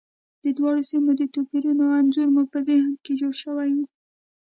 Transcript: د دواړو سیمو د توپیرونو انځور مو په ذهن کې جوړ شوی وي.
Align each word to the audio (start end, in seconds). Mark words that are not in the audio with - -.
د 0.43 0.45
دواړو 0.57 0.81
سیمو 0.89 1.11
د 1.17 1.21
توپیرونو 1.33 1.85
انځور 1.99 2.27
مو 2.35 2.43
په 2.53 2.59
ذهن 2.69 2.91
کې 3.03 3.11
جوړ 3.19 3.33
شوی 3.43 3.69
وي. 3.77 3.85